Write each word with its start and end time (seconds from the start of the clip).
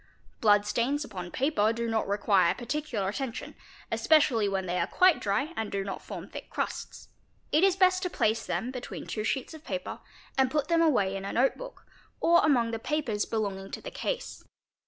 Blood 0.39 0.65
stains 0.65 1.05
upon 1.05 1.29
paper 1.29 1.71
do 1.71 1.87
not 1.87 2.07
require 2.07 2.55
PRESERVATION 2.55 2.85
OF 2.97 3.01
BLOOD 3.01 3.01
MARKS 3.03 3.17
589 3.19 3.53
particular 3.85 4.49
attention, 4.49 4.49
especially 4.49 4.49
when 4.49 4.65
they 4.65 4.79
are 4.79 4.87
quite 4.87 5.21
dry 5.21 5.53
and 5.55 5.71
do 5.71 5.83
not 5.83 6.01
form 6.01 6.27
thick 6.27 6.49
crusts; 6.49 7.09
it 7.51 7.63
is 7.63 7.75
best 7.75 8.01
to 8.01 8.09
place 8.09 8.47
them 8.47 8.71
between 8.71 9.05
two 9.05 9.23
sheets 9.23 9.53
of 9.53 9.63
paper 9.63 9.99
and 10.39 10.49
put 10.49 10.69
them 10.69 10.81
away 10.81 11.15
ina 11.15 11.31
note 11.31 11.55
book, 11.55 11.85
or 12.19 12.43
among 12.43 12.71
the 12.71 12.79
papers 12.79 13.25
belonging 13.27 13.69
to 13.69 13.79
the 13.79 13.91
case. 13.91 14.43